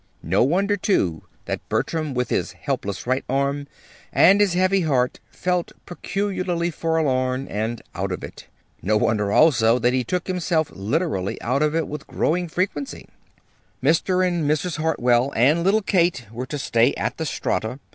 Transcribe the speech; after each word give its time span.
No 0.23 0.41
wonder, 0.41 0.77
too, 0.77 1.25
that 1.45 1.69
Bertram, 1.69 2.15
with 2.15 2.31
his 2.31 2.53
helpless 2.53 3.05
right 3.05 3.23
arm, 3.29 3.67
and 4.11 4.41
his 4.41 4.55
heavy 4.55 4.81
heart, 4.81 5.19
felt 5.29 5.73
peculiarly 5.85 6.71
forlorn 6.71 7.47
and 7.47 7.83
"out 7.93 8.11
of 8.11 8.23
it." 8.23 8.47
No 8.81 8.97
wonder, 8.97 9.31
also, 9.31 9.77
that 9.77 9.93
he 9.93 10.03
took 10.03 10.25
himself 10.27 10.71
literally 10.71 11.39
out 11.39 11.61
of 11.61 11.75
it 11.75 11.87
with 11.87 12.07
growing 12.07 12.47
frequency. 12.47 13.09
Mr. 13.83 14.27
and 14.27 14.49
Mrs. 14.49 14.77
Hartwell 14.77 15.31
and 15.35 15.63
little 15.63 15.83
Kate 15.83 16.25
were 16.31 16.47
to 16.47 16.57
stay 16.57 16.95
at 16.95 17.17
the 17.17 17.25
Strata. 17.27 17.77